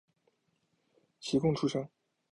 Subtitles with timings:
[1.21, 1.87] 廪贡出身。